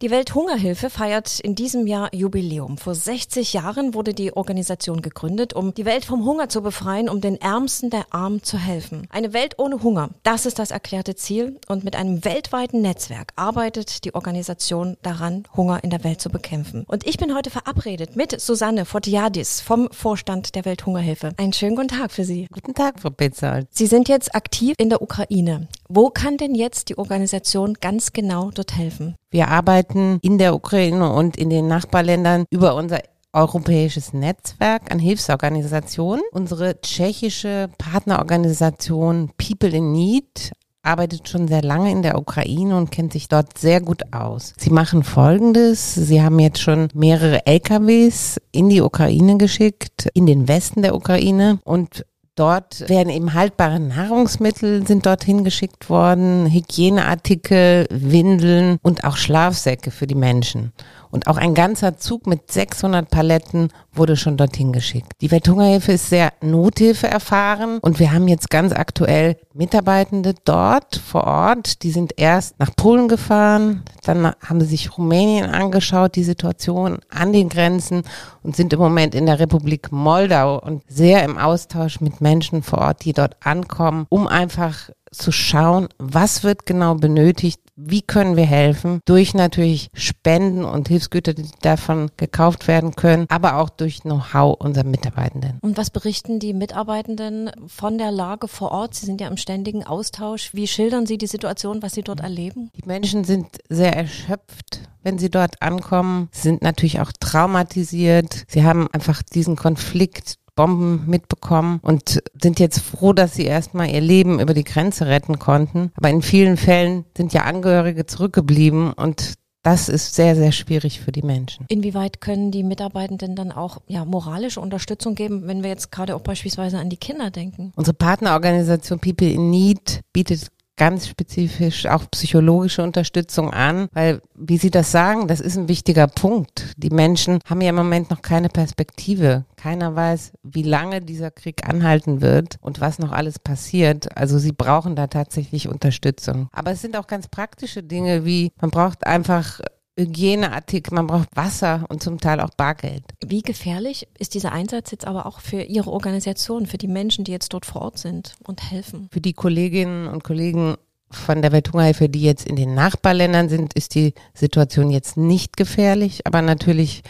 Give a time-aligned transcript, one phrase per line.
[0.00, 2.78] Die Welthungerhilfe feiert in diesem Jahr Jubiläum.
[2.78, 7.20] Vor 60 Jahren wurde die Organisation gegründet, um die Welt vom Hunger zu befreien, um
[7.20, 9.08] den Ärmsten der Armen zu helfen.
[9.10, 11.58] Eine Welt ohne Hunger, das ist das erklärte Ziel.
[11.66, 16.84] Und mit einem weltweiten Netzwerk arbeitet die Organisation daran, Hunger in der Welt zu bekämpfen.
[16.86, 21.32] Und ich bin heute verabredet mit Susanne Fotiadis vom Vorstand der Welthungerhilfe.
[21.38, 22.46] Einen schönen guten Tag für Sie.
[22.52, 23.66] Guten Tag, Frau Petzold.
[23.72, 25.66] Sie sind jetzt aktiv in der Ukraine.
[25.90, 29.14] Wo kann denn jetzt die Organisation ganz genau dort helfen?
[29.30, 33.00] Wir arbeiten in der Ukraine und in den Nachbarländern über unser
[33.32, 36.22] europäisches Netzwerk an Hilfsorganisationen.
[36.32, 40.52] Unsere tschechische Partnerorganisation People in Need
[40.82, 44.52] arbeitet schon sehr lange in der Ukraine und kennt sich dort sehr gut aus.
[44.58, 45.94] Sie machen Folgendes.
[45.94, 51.60] Sie haben jetzt schon mehrere LKWs in die Ukraine geschickt, in den Westen der Ukraine
[51.64, 52.04] und
[52.38, 60.06] Dort werden eben haltbare Nahrungsmittel sind dorthin geschickt worden, Hygieneartikel, Windeln und auch Schlafsäcke für
[60.06, 60.72] die Menschen.
[61.10, 65.12] Und auch ein ganzer Zug mit 600 Paletten wurde schon dorthin geschickt.
[65.20, 71.24] Die Welthungerhilfe ist sehr Nothilfe erfahren und wir haben jetzt ganz aktuell Mitarbeitende dort vor
[71.24, 71.82] Ort.
[71.82, 77.32] Die sind erst nach Polen gefahren, dann haben sie sich Rumänien angeschaut, die Situation an
[77.32, 78.02] den Grenzen
[78.42, 82.78] und sind im Moment in der Republik Moldau und sehr im Austausch mit Menschen vor
[82.78, 88.46] Ort, die dort ankommen, um einfach zu schauen, was wird genau benötigt, wie können wir
[88.46, 94.56] helfen, durch natürlich Spenden und Hilfsgüter, die davon gekauft werden können, aber auch durch Know-how
[94.58, 95.58] unserer Mitarbeitenden.
[95.60, 98.94] Und was berichten die Mitarbeitenden von der Lage vor Ort?
[98.94, 100.54] Sie sind ja im ständigen Austausch.
[100.54, 102.70] Wie schildern Sie die Situation, was Sie dort erleben?
[102.74, 108.44] Die Menschen sind sehr erschöpft wenn sie dort ankommen, sind natürlich auch traumatisiert.
[108.48, 114.00] Sie haben einfach diesen Konflikt Bomben mitbekommen und sind jetzt froh, dass sie erstmal ihr
[114.00, 115.92] Leben über die Grenze retten konnten.
[115.94, 121.12] Aber in vielen Fällen sind ja Angehörige zurückgeblieben und das ist sehr, sehr schwierig für
[121.12, 121.64] die Menschen.
[121.68, 126.22] Inwieweit können die Mitarbeitenden dann auch ja, moralische Unterstützung geben, wenn wir jetzt gerade auch
[126.22, 127.72] beispielsweise an die Kinder denken?
[127.76, 134.70] Unsere Partnerorganisation People in Need bietet ganz spezifisch auch psychologische Unterstützung an, weil, wie Sie
[134.70, 136.72] das sagen, das ist ein wichtiger Punkt.
[136.76, 139.44] Die Menschen haben ja im Moment noch keine Perspektive.
[139.56, 144.16] Keiner weiß, wie lange dieser Krieg anhalten wird und was noch alles passiert.
[144.16, 146.48] Also sie brauchen da tatsächlich Unterstützung.
[146.52, 149.60] Aber es sind auch ganz praktische Dinge, wie man braucht einfach
[149.98, 153.02] Hygieneartikel, man braucht Wasser und zum Teil auch Bargeld.
[153.26, 157.32] Wie gefährlich ist dieser Einsatz jetzt aber auch für Ihre Organisation, für die Menschen, die
[157.32, 159.08] jetzt dort vor Ort sind und helfen?
[159.12, 160.76] Für die Kolleginnen und Kollegen
[161.10, 166.26] von der Welthungerhilfe, die jetzt in den Nachbarländern sind, ist die Situation jetzt nicht gefährlich,
[166.26, 167.02] aber natürlich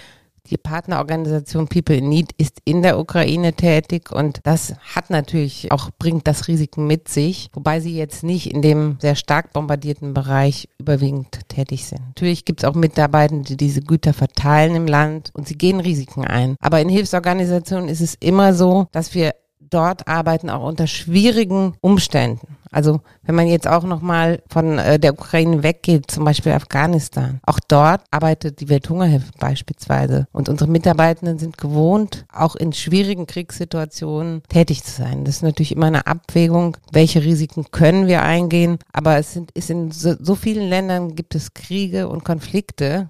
[0.48, 5.91] die Partnerorganisation People in Need ist in der Ukraine tätig und das hat natürlich auch,
[5.98, 10.69] bringt das Risiken mit sich, wobei sie jetzt nicht in dem sehr stark bombardierten Bereich
[10.78, 12.00] überwiegend tätig sind.
[12.06, 16.25] Natürlich gibt es auch Mitarbeiter, die diese Güter verteilen im Land und sie gehen Risiken
[16.25, 16.56] ein.
[16.60, 19.34] Aber in Hilfsorganisationen ist es immer so, dass wir
[19.70, 22.56] dort arbeiten, auch unter schwierigen Umständen.
[22.71, 27.61] Also wenn man jetzt auch nochmal von äh, der Ukraine weggeht, zum Beispiel Afghanistan, auch
[27.67, 30.27] dort arbeitet die Welthungerhilfe beispielsweise.
[30.33, 35.25] Und unsere Mitarbeitenden sind gewohnt, auch in schwierigen Kriegssituationen tätig zu sein.
[35.25, 38.78] Das ist natürlich immer eine Abwägung, welche Risiken können wir eingehen.
[38.93, 43.09] Aber es sind, ist in so, so vielen Ländern gibt es Kriege und Konflikte.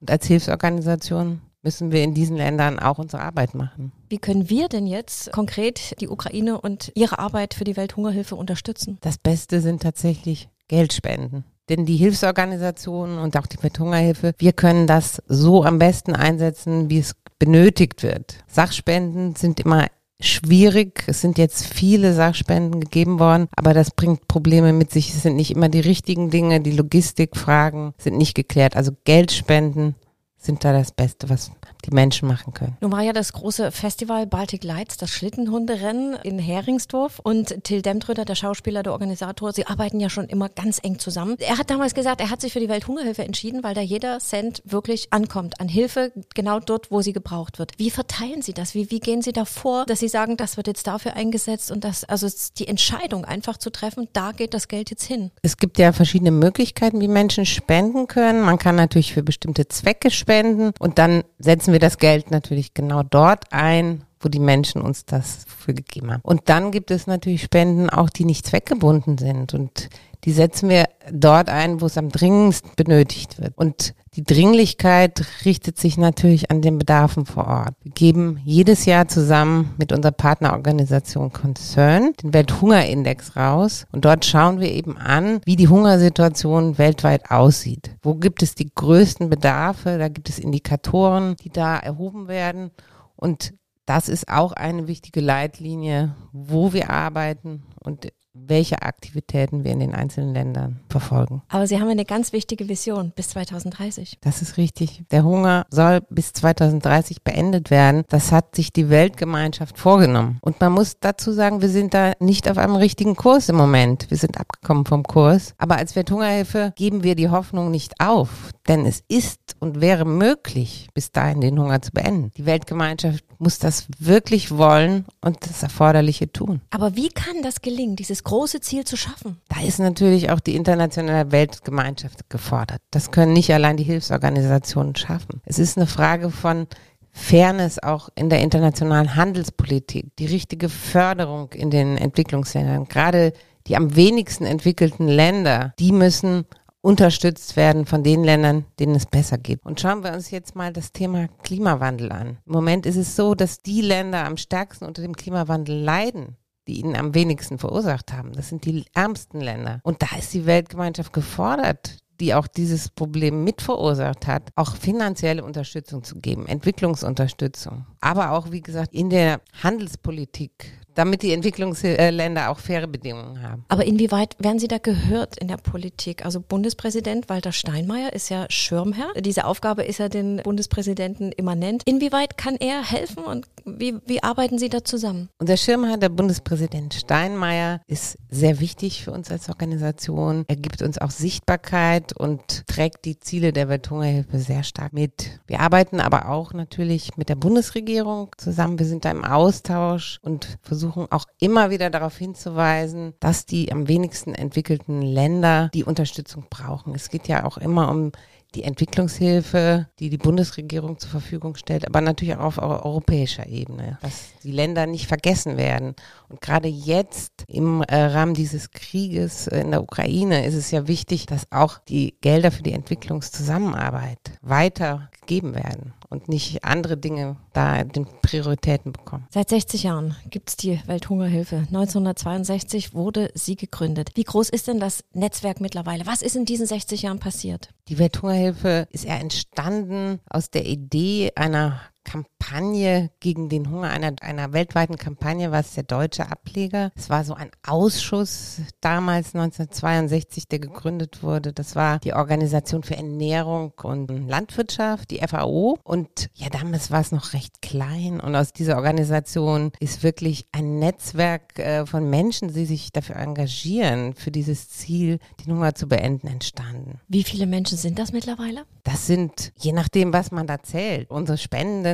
[0.00, 3.92] Und als Hilfsorganisation müssen wir in diesen Ländern auch unsere Arbeit machen.
[4.08, 8.98] Wie können wir denn jetzt konkret die Ukraine und ihre Arbeit für die Welthungerhilfe unterstützen?
[9.02, 11.44] Das Beste sind tatsächlich Geldspenden.
[11.68, 16.98] Denn die Hilfsorganisationen und auch die Welthungerhilfe, wir können das so am besten einsetzen, wie
[16.98, 18.44] es benötigt wird.
[18.48, 19.86] Sachspenden sind immer
[20.20, 21.04] schwierig.
[21.06, 25.10] Es sind jetzt viele Sachspenden gegeben worden, aber das bringt Probleme mit sich.
[25.10, 26.60] Es sind nicht immer die richtigen Dinge.
[26.60, 28.76] Die Logistikfragen sind nicht geklärt.
[28.76, 29.94] Also Geldspenden
[30.40, 31.50] sind da das Beste, was
[31.84, 32.76] die Menschen machen können.
[32.80, 38.24] Nun war ja das große Festival Baltic Lights, das Schlittenhunderennen in Heringsdorf und Till Demtröder,
[38.24, 41.36] der Schauspieler, der Organisator, sie arbeiten ja schon immer ganz eng zusammen.
[41.38, 44.62] Er hat damals gesagt, er hat sich für die Welthungerhilfe entschieden, weil da jeder Cent
[44.64, 47.72] wirklich ankommt an Hilfe, genau dort, wo sie gebraucht wird.
[47.76, 48.74] Wie verteilen Sie das?
[48.74, 51.84] Wie, wie gehen Sie da vor, dass Sie sagen, das wird jetzt dafür eingesetzt und
[51.84, 52.26] das, also
[52.58, 55.32] die Entscheidung einfach zu treffen, da geht das Geld jetzt hin?
[55.42, 58.40] Es gibt ja verschiedene Möglichkeiten, wie Menschen spenden können.
[58.40, 60.29] Man kann natürlich für bestimmte Zwecke spenden
[60.78, 65.04] und dann setzen setzen wir das Geld natürlich genau dort ein, wo die Menschen uns
[65.04, 66.20] das für gegeben haben.
[66.22, 69.88] Und dann gibt es natürlich Spenden auch, die nicht zweckgebunden sind und
[70.24, 73.56] die setzen wir dort ein, wo es am dringendsten benötigt wird.
[73.56, 77.74] Und Die Dringlichkeit richtet sich natürlich an den Bedarfen vor Ort.
[77.84, 84.58] Wir geben jedes Jahr zusammen mit unserer Partnerorganisation Concern den Welthungerindex raus und dort schauen
[84.58, 87.94] wir eben an, wie die Hungersituation weltweit aussieht.
[88.02, 89.96] Wo gibt es die größten Bedarfe?
[89.96, 92.72] Da gibt es Indikatoren, die da erhoben werden
[93.14, 93.54] und
[93.86, 99.94] das ist auch eine wichtige Leitlinie, wo wir arbeiten und welche Aktivitäten wir in den
[99.94, 101.42] einzelnen Ländern verfolgen.
[101.48, 104.18] Aber Sie haben eine ganz wichtige Vision bis 2030.
[104.20, 105.02] Das ist richtig.
[105.10, 108.04] Der Hunger soll bis 2030 beendet werden.
[108.08, 110.38] Das hat sich die Weltgemeinschaft vorgenommen.
[110.42, 114.10] Und man muss dazu sagen, wir sind da nicht auf einem richtigen Kurs im Moment.
[114.10, 115.54] Wir sind abgekommen vom Kurs.
[115.58, 118.52] Aber als Welthungerhilfe geben wir die Hoffnung nicht auf.
[118.68, 122.30] Denn es ist und wäre möglich, bis dahin den Hunger zu beenden.
[122.36, 126.60] Die Weltgemeinschaft muss das wirklich wollen und das Erforderliche tun.
[126.70, 129.40] Aber wie kann das gelingen, dieses große Ziel zu schaffen?
[129.48, 132.80] Da ist natürlich auch die internationale Weltgemeinschaft gefordert.
[132.90, 135.40] Das können nicht allein die Hilfsorganisationen schaffen.
[135.44, 136.66] Es ist eine Frage von
[137.12, 143.32] Fairness auch in der internationalen Handelspolitik, die richtige Förderung in den Entwicklungsländern, gerade
[143.66, 146.46] die am wenigsten entwickelten Länder, die müssen
[146.82, 149.64] unterstützt werden von den Ländern, denen es besser geht.
[149.64, 152.38] Und schauen wir uns jetzt mal das Thema Klimawandel an.
[152.46, 156.80] Im Moment ist es so, dass die Länder am stärksten unter dem Klimawandel leiden, die
[156.80, 158.32] ihn am wenigsten verursacht haben.
[158.32, 159.80] Das sind die ärmsten Länder.
[159.82, 165.42] Und da ist die Weltgemeinschaft gefordert, die auch dieses Problem mit verursacht hat, auch finanzielle
[165.42, 167.86] Unterstützung zu geben, Entwicklungsunterstützung.
[168.00, 173.64] Aber auch, wie gesagt, in der Handelspolitik damit die Entwicklungsländer auch faire Bedingungen haben.
[173.68, 176.24] Aber inwieweit werden Sie da gehört in der Politik?
[176.24, 179.12] Also Bundespräsident Walter Steinmeier ist ja Schirmherr.
[179.20, 181.82] Diese Aufgabe ist ja den Bundespräsidenten immanent.
[181.84, 185.28] Inwieweit kann er helfen und wie, wie arbeiten Sie da zusammen?
[185.38, 190.44] Unser Schirmherr, der Bundespräsident Steinmeier, ist sehr wichtig für uns als Organisation.
[190.48, 195.40] Er gibt uns auch Sichtbarkeit und trägt die Ziele der Welthungerhilfe sehr stark mit.
[195.46, 198.78] Wir arbeiten aber auch natürlich mit der Bundesregierung zusammen.
[198.78, 203.70] Wir sind da im Austausch und versuchen versuchen auch immer wieder darauf hinzuweisen, dass die
[203.70, 206.94] am wenigsten entwickelten Länder die Unterstützung brauchen.
[206.94, 208.12] Es geht ja auch immer um
[208.54, 214.32] die Entwicklungshilfe, die die Bundesregierung zur Verfügung stellt, aber natürlich auch auf europäischer Ebene, dass
[214.42, 215.94] die Länder nicht vergessen werden.
[216.28, 221.26] Und gerade jetzt im äh, Rahmen dieses Krieges in der Ukraine ist es ja wichtig,
[221.26, 227.84] dass auch die Gelder für die Entwicklungszusammenarbeit weiter gegeben werden und nicht andere Dinge da
[227.84, 229.28] den Prioritäten bekommen.
[229.30, 231.58] Seit 60 Jahren gibt es die Welthungerhilfe.
[231.68, 234.10] 1962 wurde sie gegründet.
[234.14, 236.04] Wie groß ist denn das Netzwerk mittlerweile?
[236.04, 237.68] Was ist in diesen 60 Jahren passiert?
[237.88, 244.52] Die Welthungerhilfe ist ja entstanden aus der Idee einer Kampagne gegen den Hunger, einer, einer
[244.52, 246.90] weltweiten Kampagne, was der deutsche Ableger.
[246.96, 251.52] Es war so ein Ausschuss damals 1962, der gegründet wurde.
[251.52, 255.78] Das war die Organisation für Ernährung und Landwirtschaft, die FAO.
[255.84, 258.18] Und ja, damals war es noch recht klein.
[258.18, 264.14] Und aus dieser Organisation ist wirklich ein Netzwerk äh, von Menschen, die sich dafür engagieren,
[264.14, 266.98] für dieses Ziel, den Hunger zu beenden, entstanden.
[267.06, 268.64] Wie viele Menschen sind das mittlerweile?
[268.82, 271.38] Das sind, je nachdem, was man da zählt, unsere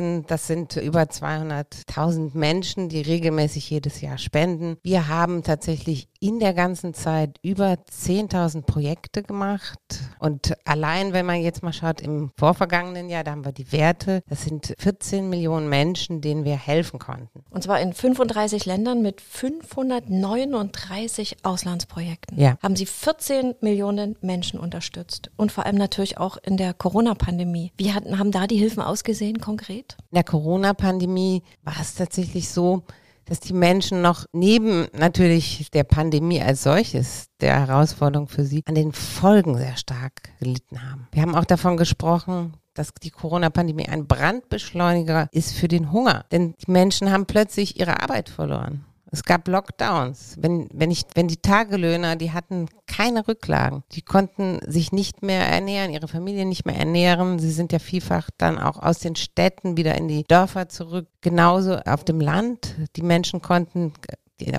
[0.07, 4.77] Spendenden, das sind über 200.000 Menschen, die regelmäßig jedes Jahr spenden.
[4.83, 9.79] Wir haben tatsächlich in der ganzen Zeit über 10.000 Projekte gemacht.
[10.19, 14.23] Und allein, wenn man jetzt mal schaut, im vorvergangenen Jahr, da haben wir die Werte,
[14.29, 17.43] das sind 14 Millionen Menschen, denen wir helfen konnten.
[17.49, 22.39] Und zwar in 35 Ländern mit 539 Auslandsprojekten.
[22.39, 22.57] Ja.
[22.61, 25.31] Haben Sie 14 Millionen Menschen unterstützt.
[25.35, 27.71] Und vor allem natürlich auch in der Corona-Pandemie.
[27.77, 29.97] Wie hatten, haben da die Hilfen ausgesehen konkret?
[30.11, 32.83] In der Corona-Pandemie war es tatsächlich so,
[33.27, 38.75] dass die Menschen noch neben natürlich der Pandemie als solches, der Herausforderung für sie, an
[38.75, 41.07] den Folgen sehr stark gelitten haben.
[41.11, 46.25] Wir haben auch davon gesprochen, dass die Corona-Pandemie ein Brandbeschleuniger ist für den Hunger.
[46.31, 48.85] Denn die Menschen haben plötzlich ihre Arbeit verloren.
[49.11, 50.35] Es gab Lockdowns.
[50.39, 53.83] Wenn, wenn, ich, wenn die Tagelöhner, die hatten keine Rücklagen.
[53.91, 57.39] Die konnten sich nicht mehr ernähren, ihre Familie nicht mehr ernähren.
[57.39, 61.07] Sie sind ja vielfach dann auch aus den Städten wieder in die Dörfer zurück.
[61.21, 62.75] Genauso auf dem Land.
[62.95, 63.93] Die Menschen konnten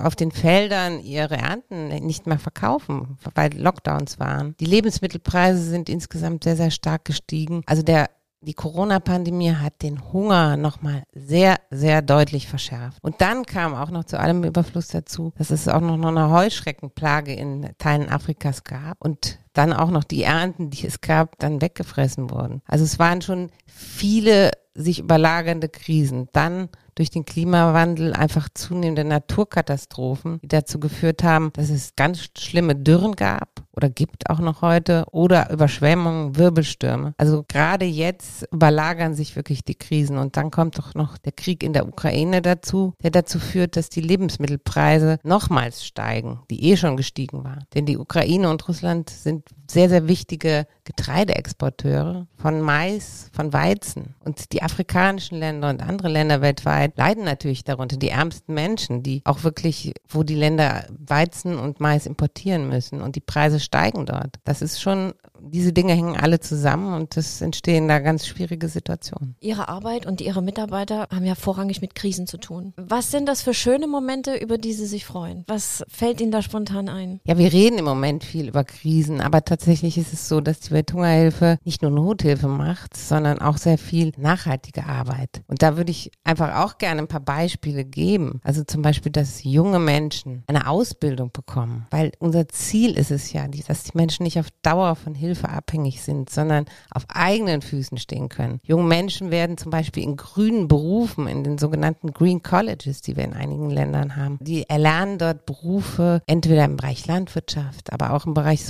[0.03, 4.55] auf den Feldern ihre Ernten nicht mehr verkaufen, weil Lockdowns waren.
[4.59, 7.63] Die Lebensmittelpreise sind insgesamt sehr, sehr stark gestiegen.
[7.65, 8.09] Also der
[8.41, 12.97] die Corona-Pandemie hat den Hunger nochmal sehr, sehr deutlich verschärft.
[13.01, 17.33] Und dann kam auch noch zu allem Überfluss dazu, dass es auch noch eine Heuschreckenplage
[17.33, 18.97] in Teilen Afrikas gab.
[18.99, 22.61] Und dann auch noch die Ernten, die es gab, dann weggefressen wurden.
[22.65, 26.29] Also es waren schon viele sich überlagernde Krisen.
[26.31, 32.75] Dann durch den Klimawandel einfach zunehmende Naturkatastrophen, die dazu geführt haben, dass es ganz schlimme
[32.75, 37.13] Dürren gab oder gibt auch noch heute oder Überschwemmungen, Wirbelstürme.
[37.17, 41.63] Also gerade jetzt überlagern sich wirklich die Krisen und dann kommt doch noch der Krieg
[41.63, 46.97] in der Ukraine dazu, der dazu führt, dass die Lebensmittelpreise nochmals steigen, die eh schon
[46.97, 47.63] gestiegen waren.
[47.75, 54.15] Denn die Ukraine und Russland sind sehr, sehr wichtige Getreideexporteure von Mais, von Weizen.
[54.25, 57.97] Und die afrikanischen Länder und andere Länder weltweit leiden natürlich darunter.
[57.97, 63.15] Die ärmsten Menschen, die auch wirklich, wo die Länder Weizen und Mais importieren müssen und
[63.15, 64.37] die Preise steigen dort.
[64.43, 69.35] Das ist schon diese Dinge hängen alle zusammen und es entstehen da ganz schwierige Situationen.
[69.39, 72.73] Ihre Arbeit und Ihre Mitarbeiter haben ja vorrangig mit Krisen zu tun.
[72.77, 75.43] Was sind das für schöne Momente, über die Sie sich freuen?
[75.47, 77.19] Was fällt Ihnen da spontan ein?
[77.25, 80.71] Ja, wir reden im Moment viel über Krisen, aber tatsächlich ist es so, dass die
[80.71, 85.43] Welthungerhilfe nicht nur Nothilfe macht, sondern auch sehr viel nachhaltige Arbeit.
[85.47, 88.41] Und da würde ich einfach auch gerne ein paar Beispiele geben.
[88.43, 93.47] Also zum Beispiel, dass junge Menschen eine Ausbildung bekommen, weil unser Ziel ist es ja,
[93.47, 98.27] dass die Menschen nicht auf Dauer von Hilfe abhängig sind, sondern auf eigenen Füßen stehen
[98.27, 98.59] können.
[98.63, 103.23] Junge Menschen werden zum Beispiel in grünen Berufen, in den sogenannten Green Colleges, die wir
[103.23, 108.33] in einigen Ländern haben, die erlernen dort Berufe entweder im Bereich Landwirtschaft, aber auch im
[108.33, 108.65] Bereich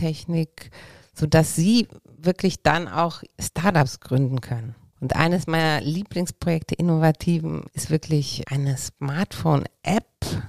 [0.00, 0.70] Solartechnik,
[1.14, 4.74] sodass sie wirklich dann auch Startups gründen können.
[5.00, 10.04] Und eines meiner Lieblingsprojekte, innovativen, ist wirklich eine Smartphone-App.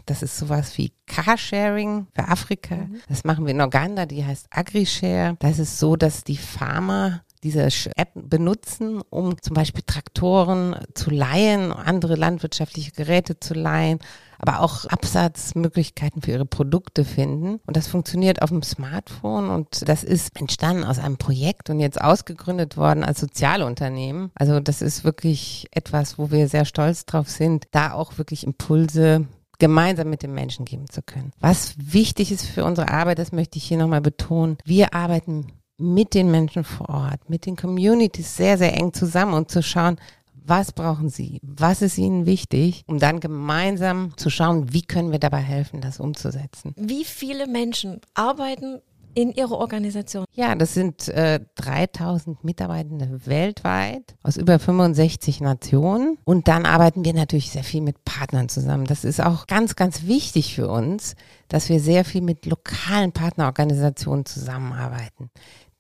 [0.05, 2.75] Das ist sowas wie Carsharing für Afrika.
[2.75, 3.00] Mhm.
[3.08, 5.38] Das machen wir in Uganda, die heißt AgriShare.
[5.39, 11.72] Das ist so, dass die Farmer diese App benutzen, um zum Beispiel Traktoren zu leihen,
[11.72, 14.00] andere landwirtschaftliche Geräte zu leihen,
[14.41, 17.60] aber auch Absatzmöglichkeiten für ihre Produkte finden.
[17.67, 22.01] Und das funktioniert auf dem Smartphone und das ist entstanden aus einem Projekt und jetzt
[22.01, 24.31] ausgegründet worden als Sozialunternehmen.
[24.33, 29.27] Also das ist wirklich etwas, wo wir sehr stolz drauf sind, da auch wirklich Impulse
[29.60, 31.31] gemeinsam mit den Menschen geben zu können.
[31.39, 34.57] Was wichtig ist für unsere Arbeit, das möchte ich hier nochmal betonen.
[34.65, 39.51] Wir arbeiten mit den Menschen vor Ort, mit den Communities sehr, sehr eng zusammen und
[39.51, 39.98] zu schauen,
[40.43, 41.39] was brauchen Sie?
[41.43, 42.83] Was ist Ihnen wichtig?
[42.88, 46.74] Um dann gemeinsam zu schauen, wie können wir dabei helfen, das umzusetzen.
[46.75, 48.81] Wie viele Menschen arbeiten
[49.13, 50.25] in Ihrer Organisation?
[50.33, 56.17] Ja, das sind äh, 3000 Mitarbeitende weltweit aus über 65 Nationen.
[56.24, 58.86] Und dann arbeiten wir natürlich sehr viel mit Partnern zusammen.
[58.86, 61.15] Das ist auch ganz, ganz wichtig für uns,
[61.50, 65.29] dass wir sehr viel mit lokalen Partnerorganisationen zusammenarbeiten.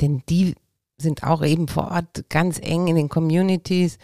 [0.01, 0.55] Denn die
[0.97, 3.97] sind auch eben vor Ort ganz eng in den Communities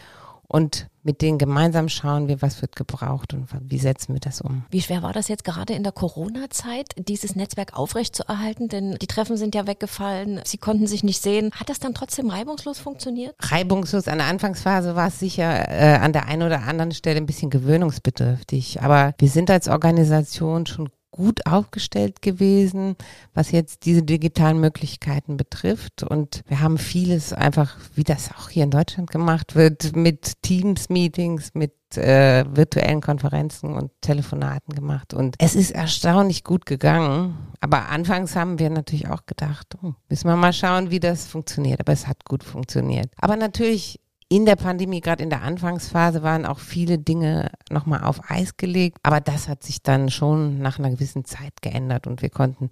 [0.48, 4.64] und mit denen gemeinsam schauen wir, was wird gebraucht und wie setzen wir das um.
[4.70, 8.68] Wie schwer war das jetzt gerade in der Corona-Zeit, dieses Netzwerk aufrechtzuerhalten?
[8.68, 11.50] Denn die Treffen sind ja weggefallen, Sie konnten sich nicht sehen.
[11.52, 13.34] Hat das dann trotzdem reibungslos funktioniert?
[13.40, 14.08] Reibungslos.
[14.08, 17.50] An der Anfangsphase war es sicher äh, an der einen oder anderen Stelle ein bisschen
[17.50, 18.82] gewöhnungsbedürftig.
[18.82, 22.96] Aber wir sind als Organisation schon gut aufgestellt gewesen,
[23.34, 26.02] was jetzt diese digitalen Möglichkeiten betrifft.
[26.02, 31.54] Und wir haben vieles einfach, wie das auch hier in Deutschland gemacht wird, mit Teams-Meetings,
[31.54, 35.14] mit äh, virtuellen Konferenzen und Telefonaten gemacht.
[35.14, 37.38] Und es ist erstaunlich gut gegangen.
[37.60, 41.80] Aber anfangs haben wir natürlich auch gedacht, oh, müssen wir mal schauen, wie das funktioniert.
[41.80, 43.10] Aber es hat gut funktioniert.
[43.16, 48.30] Aber natürlich in der Pandemie, gerade in der Anfangsphase, waren auch viele Dinge nochmal auf
[48.30, 48.98] Eis gelegt.
[49.02, 52.70] Aber das hat sich dann schon nach einer gewissen Zeit geändert und wir konnten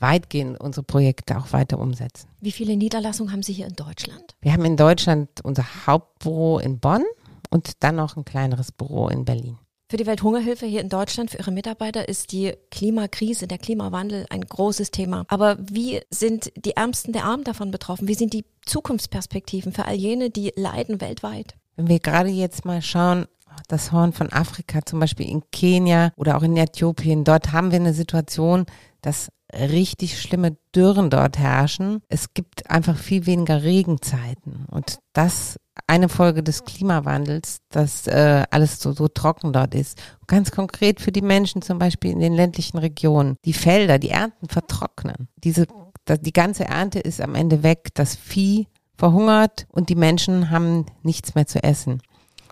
[0.00, 2.28] weitgehend unsere Projekte auch weiter umsetzen.
[2.40, 4.36] Wie viele Niederlassungen haben Sie hier in Deutschland?
[4.40, 7.04] Wir haben in Deutschland unser Hauptbüro in Bonn
[7.50, 9.58] und dann noch ein kleineres Büro in Berlin.
[9.88, 14.40] Für die Welthungerhilfe hier in Deutschland, für ihre Mitarbeiter ist die Klimakrise, der Klimawandel ein
[14.40, 15.24] großes Thema.
[15.28, 18.08] Aber wie sind die Ärmsten der Armen davon betroffen?
[18.08, 21.54] Wie sind die Zukunftsperspektiven für all jene, die leiden weltweit?
[21.76, 23.26] Wenn wir gerade jetzt mal schauen,
[23.68, 27.78] das Horn von Afrika, zum Beispiel in Kenia oder auch in Äthiopien, dort haben wir
[27.78, 28.66] eine Situation,
[29.02, 32.02] dass richtig schlimme Dürren dort herrschen.
[32.08, 38.80] Es gibt einfach viel weniger Regenzeiten und das eine Folge des Klimawandels, dass äh, alles
[38.80, 40.00] so, so trocken dort ist.
[40.26, 43.36] Ganz konkret für die Menschen zum Beispiel in den ländlichen Regionen.
[43.44, 45.28] Die Felder, die Ernten vertrocknen.
[45.36, 45.66] Diese,
[46.08, 47.90] die ganze Ernte ist am Ende weg.
[47.94, 48.66] Das Vieh
[48.96, 52.02] verhungert und die Menschen haben nichts mehr zu essen.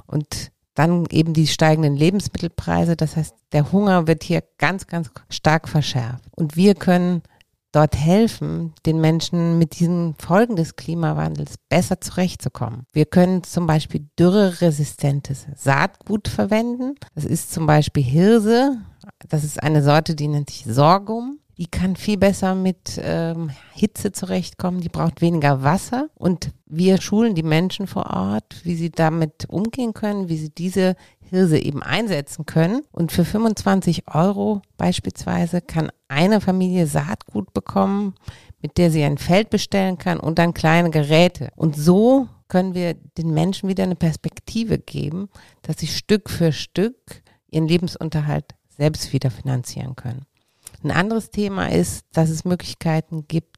[0.06, 2.96] Und dann eben die steigenden Lebensmittelpreise.
[2.96, 6.24] Das heißt, der Hunger wird hier ganz, ganz stark verschärft.
[6.32, 7.22] Und wir können
[7.74, 12.86] dort helfen, den Menschen mit diesen Folgen des Klimawandels besser zurechtzukommen.
[12.92, 16.94] Wir können zum Beispiel dürreresistentes Saatgut verwenden.
[17.14, 18.78] Das ist zum Beispiel Hirse.
[19.28, 21.38] Das ist eine Sorte, die nennt sich Sorghum.
[21.56, 27.34] die kann viel besser mit ähm, Hitze zurechtkommen, die braucht weniger Wasser und wir schulen
[27.34, 30.96] die Menschen vor Ort, wie sie damit umgehen können, wie sie diese
[31.30, 32.82] Hirse eben einsetzen können.
[32.92, 38.14] Und für 25 Euro beispielsweise kann eine Familie Saatgut bekommen,
[38.60, 41.50] mit der sie ein Feld bestellen kann und dann kleine Geräte.
[41.56, 45.28] Und so können wir den Menschen wieder eine Perspektive geben,
[45.62, 50.26] dass sie Stück für Stück ihren Lebensunterhalt selbst wieder finanzieren können.
[50.82, 53.53] Ein anderes Thema ist, dass es Möglichkeiten gibt,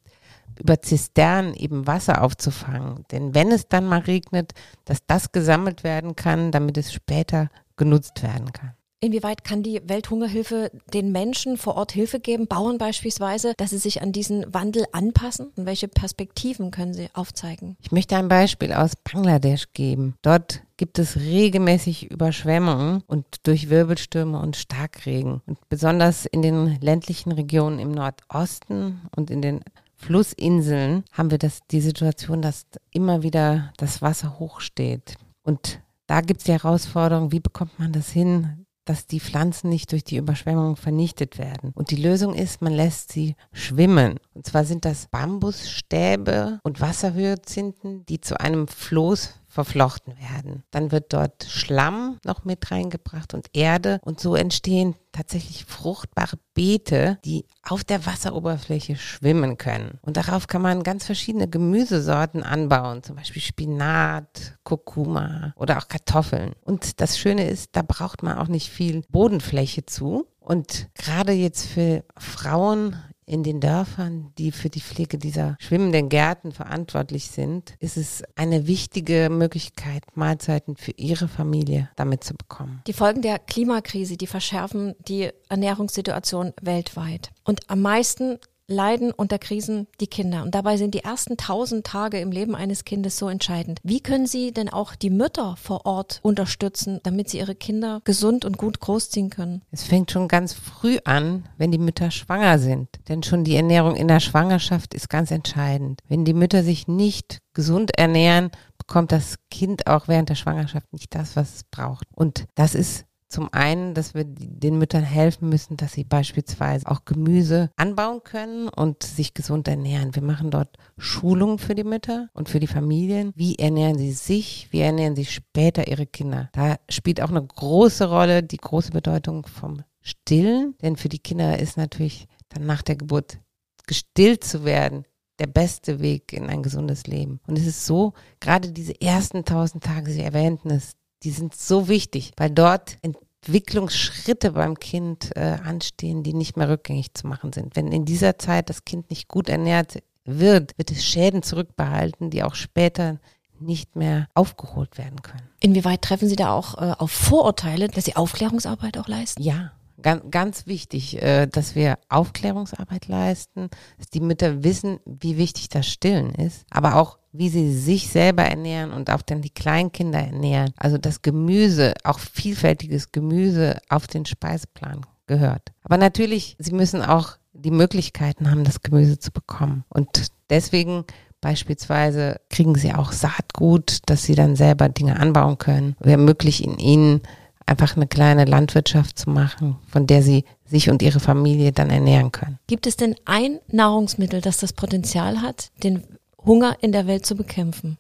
[0.59, 3.05] über Zisternen eben Wasser aufzufangen.
[3.11, 4.53] Denn wenn es dann mal regnet,
[4.85, 8.73] dass das gesammelt werden kann, damit es später genutzt werden kann.
[8.99, 14.01] Inwieweit kann die Welthungerhilfe den Menschen vor Ort Hilfe geben, Bauern beispielsweise, dass sie sich
[14.01, 15.53] an diesen Wandel anpassen?
[15.55, 17.77] Und welche Perspektiven können sie aufzeigen?
[17.83, 20.15] Ich möchte ein Beispiel aus Bangladesch geben.
[20.23, 25.43] Dort gibt es regelmäßig Überschwemmungen und durch Wirbelstürme und Starkregen.
[25.47, 29.61] Und besonders in den ländlichen Regionen im Nordosten und in den
[29.97, 35.17] Flussinseln haben wir das, die Situation, dass immer wieder das Wasser hochsteht.
[35.43, 39.91] Und da gibt es die Herausforderung, wie bekommt man das hin, dass die Pflanzen nicht
[39.91, 41.73] durch die Überschwemmung vernichtet werden.
[41.75, 44.21] Und die Lösung ist, man lässt sie schwimmen.
[44.33, 50.65] Und zwar sind das Bambusstäbe und Wasserhyazinthen, die zu einem Floß verflochten werden.
[50.71, 57.19] Dann wird dort Schlamm noch mit reingebracht und Erde und so entstehen tatsächlich fruchtbare Beete,
[57.25, 59.99] die auf der Wasseroberfläche schwimmen können.
[60.03, 66.53] Und darauf kann man ganz verschiedene Gemüsesorten anbauen, zum Beispiel Spinat, Kurkuma oder auch Kartoffeln.
[66.61, 70.27] Und das Schöne ist, da braucht man auch nicht viel Bodenfläche zu.
[70.39, 72.95] Und gerade jetzt für Frauen
[73.27, 78.67] in den Dörfern, die für die Pflege dieser schwimmenden Gärten verantwortlich sind, ist es eine
[78.67, 82.83] wichtige Möglichkeit, Mahlzeiten für ihre Familie damit zu bekommen.
[82.87, 87.33] Die Folgen der Klimakrise, die verschärfen die Ernährungssituation weltweit.
[87.45, 90.43] Und am meisten leiden unter Krisen die Kinder.
[90.43, 93.81] Und dabei sind die ersten tausend Tage im Leben eines Kindes so entscheidend.
[93.83, 98.45] Wie können Sie denn auch die Mütter vor Ort unterstützen, damit sie ihre Kinder gesund
[98.45, 99.63] und gut großziehen können?
[99.71, 102.89] Es fängt schon ganz früh an, wenn die Mütter schwanger sind.
[103.09, 106.01] Denn schon die Ernährung in der Schwangerschaft ist ganz entscheidend.
[106.09, 111.15] Wenn die Mütter sich nicht gesund ernähren, bekommt das Kind auch während der Schwangerschaft nicht
[111.15, 112.07] das, was es braucht.
[112.13, 117.05] Und das ist zum einen, dass wir den Müttern helfen müssen, dass sie beispielsweise auch
[117.05, 120.15] Gemüse anbauen können und sich gesund ernähren.
[120.15, 123.33] Wir machen dort Schulungen für die Mütter und für die Familien.
[123.35, 124.69] Wie ernähren sie sich?
[124.71, 126.49] Wie ernähren sie später ihre Kinder?
[126.53, 131.59] Da spielt auch eine große Rolle die große Bedeutung vom Stillen, denn für die Kinder
[131.59, 133.39] ist natürlich dann nach der Geburt
[133.87, 135.05] gestillt zu werden
[135.39, 137.41] der beste Weg in ein gesundes Leben.
[137.47, 140.93] Und es ist so, gerade diese ersten tausend Tage, Sie erwähnten es,
[141.27, 147.15] die sind so wichtig, weil dort Entwicklungsschritte beim Kind äh, anstehen, die nicht mehr rückgängig
[147.15, 147.75] zu machen sind.
[147.75, 152.45] Wenn in dieser Zeit das Kind nicht gut ernährt wird, wird es Schäden zurückbehalten, die
[152.45, 153.19] auch später
[153.59, 155.49] nicht mehr aufgeholt werden können.
[155.59, 159.43] Inwieweit treffen Sie da auch äh, auf Vorurteile, dass Sie Aufklärungsarbeit auch leisten?
[159.43, 165.71] Ja, ganz, ganz wichtig, äh, dass wir Aufklärungsarbeit leisten, dass die Mütter wissen, wie wichtig
[165.71, 170.21] das Stillen ist, aber auch wie sie sich selber ernähren und auch dann die Kleinkinder
[170.21, 170.73] ernähren.
[170.77, 175.73] Also das Gemüse, auch vielfältiges Gemüse auf den Speiseplan gehört.
[175.83, 179.85] Aber natürlich, sie müssen auch die Möglichkeiten haben, das Gemüse zu bekommen.
[179.89, 180.09] Und
[180.51, 181.05] deswegen
[181.41, 185.97] beispielsweise kriegen sie auch Saatgut, dass sie dann selber Dinge anbauen können.
[186.01, 187.21] Wir ermöglichen ihnen
[187.67, 192.33] einfach eine kleine Landwirtschaft zu machen, von der sie sich und ihre Familie dann ernähren
[192.33, 192.59] können.
[192.67, 196.05] Gibt es denn ein Nahrungsmittel, das das Potenzial hat, den
[196.47, 197.99] Hunger in der Welt zu bekämpfen?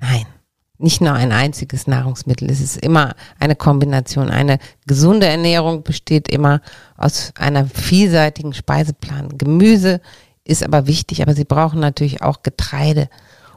[0.00, 0.26] Nein,
[0.78, 2.50] nicht nur ein einziges Nahrungsmittel.
[2.50, 4.28] Es ist immer eine Kombination.
[4.28, 6.60] Eine gesunde Ernährung besteht immer
[6.96, 9.38] aus einer vielseitigen Speiseplan.
[9.38, 10.00] Gemüse
[10.44, 13.08] ist aber wichtig, aber sie brauchen natürlich auch Getreide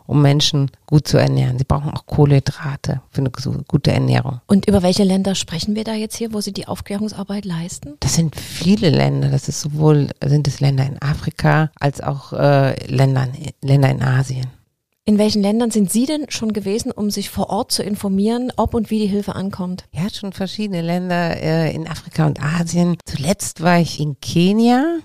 [0.08, 1.60] um Menschen gut zu ernähren.
[1.60, 3.32] Sie brauchen auch Kohlenhydrate für eine
[3.68, 4.42] gute Ernährung.
[4.48, 7.96] Und über welche Länder sprechen wir da jetzt hier, wo Sie die Aufklärungsarbeit leisten?
[8.00, 9.30] Das sind viele Länder.
[9.30, 13.28] Das ist sowohl sind es Länder in Afrika als auch äh, Länder,
[13.62, 14.48] Länder in Asien.
[15.06, 18.74] In welchen Ländern sind Sie denn schon gewesen, um sich vor Ort zu informieren, ob
[18.74, 19.86] und wie die Hilfe ankommt?
[19.94, 22.98] Ja, schon verschiedene Länder äh, in Afrika und Asien.
[23.06, 25.00] Zuletzt war ich in Kenia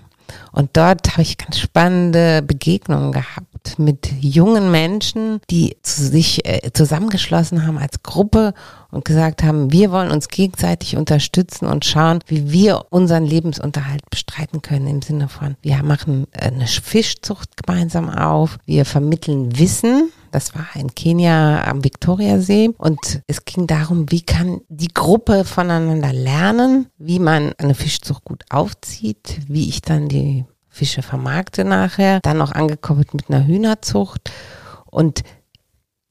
[0.51, 7.65] und dort habe ich ganz spannende Begegnungen gehabt mit jungen Menschen, die sich äh, zusammengeschlossen
[7.65, 8.53] haben als Gruppe
[8.91, 14.61] und gesagt haben, wir wollen uns gegenseitig unterstützen und schauen, wie wir unseren Lebensunterhalt bestreiten
[14.61, 20.65] können im Sinne von, wir machen eine Fischzucht gemeinsam auf, wir vermitteln Wissen, das war
[20.73, 22.71] in Kenia am Viktoriasee.
[22.79, 28.43] Und es ging darum, wie kann die Gruppe voneinander lernen, wie man eine Fischzucht gut
[28.49, 34.31] aufzieht, wie ich dann die Fische vermarkte nachher, dann noch angekoppelt mit einer Hühnerzucht.
[34.89, 35.21] Und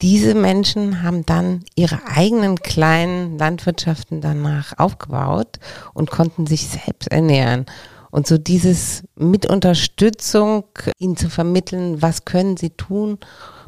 [0.01, 5.59] diese Menschen haben dann ihre eigenen kleinen Landwirtschaften danach aufgebaut
[5.93, 7.65] und konnten sich selbst ernähren.
[8.09, 10.63] Und so dieses mit Unterstützung,
[10.97, 13.17] ihnen zu vermitteln, was können sie tun,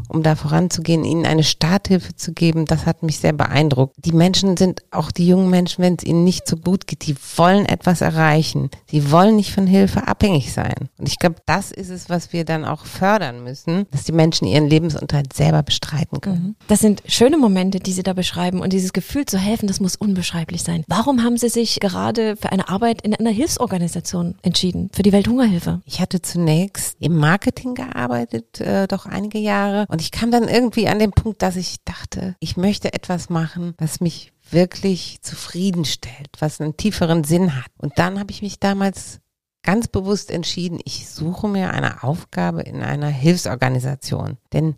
[0.09, 3.95] um da voranzugehen, ihnen eine Starthilfe zu geben, das hat mich sehr beeindruckt.
[3.97, 7.15] Die Menschen sind, auch die jungen Menschen, wenn es ihnen nicht so gut geht, die
[7.37, 8.69] wollen etwas erreichen.
[8.89, 10.89] Sie wollen nicht von Hilfe abhängig sein.
[10.97, 14.47] Und ich glaube, das ist es, was wir dann auch fördern müssen, dass die Menschen
[14.47, 16.43] ihren Lebensunterhalt selber bestreiten können.
[16.43, 16.55] Mhm.
[16.67, 18.61] Das sind schöne Momente, die Sie da beschreiben.
[18.61, 20.83] Und dieses Gefühl zu helfen, das muss unbeschreiblich sein.
[20.87, 25.81] Warum haben Sie sich gerade für eine Arbeit in einer Hilfsorganisation entschieden, für die Welthungerhilfe?
[25.85, 30.87] Ich hatte zunächst im Marketing gearbeitet, äh, doch einige Jahre und ich kam dann irgendwie
[30.87, 36.61] an den Punkt, dass ich dachte, ich möchte etwas machen, was mich wirklich zufriedenstellt, was
[36.61, 37.71] einen tieferen Sinn hat.
[37.77, 39.19] Und dann habe ich mich damals
[39.63, 44.37] ganz bewusst entschieden, ich suche mir eine Aufgabe in einer Hilfsorganisation.
[44.53, 44.75] Denn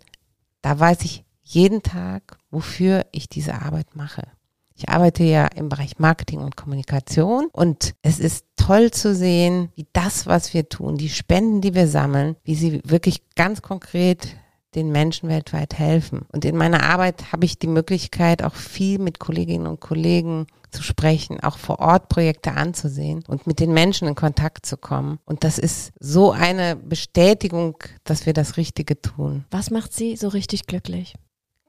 [0.62, 4.24] da weiß ich jeden Tag, wofür ich diese Arbeit mache.
[4.76, 9.88] Ich arbeite ja im Bereich Marketing und Kommunikation und es ist toll zu sehen, wie
[9.91, 14.36] das, was wir tun, die Spenden, die wir sammeln, wie sie wirklich ganz konkret
[14.78, 16.26] den Menschen weltweit helfen.
[16.32, 20.84] Und in meiner Arbeit habe ich die Möglichkeit, auch viel mit Kolleginnen und Kollegen zu
[20.84, 25.20] sprechen, auch vor Ort Projekte anzusehen und mit den Menschen in Kontakt zu kommen.
[25.26, 29.46] Und das ist so eine Bestätigung, dass wir das Richtige tun.
[29.50, 31.16] Was macht Sie so richtig glücklich?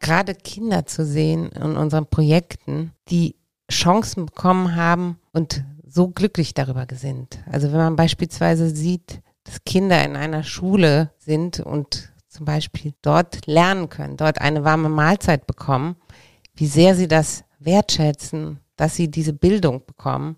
[0.00, 3.36] Gerade Kinder zu sehen in unseren Projekten, die
[3.70, 7.38] Chancen bekommen haben und so glücklich darüber sind.
[7.50, 13.46] Also wenn man beispielsweise sieht, dass Kinder in einer Schule sind und zum Beispiel dort
[13.46, 15.96] lernen können, dort eine warme Mahlzeit bekommen,
[16.54, 20.36] wie sehr sie das wertschätzen, dass sie diese Bildung bekommen,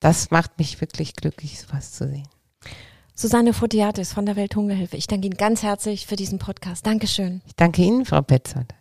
[0.00, 2.28] das macht mich wirklich glücklich, sowas zu sehen.
[3.14, 6.84] Susanne Fodiatis von der Welthungerhilfe, ich danke Ihnen ganz herzlich für diesen Podcast.
[6.84, 7.42] Dankeschön.
[7.46, 8.74] Ich danke Ihnen, Frau Petzold.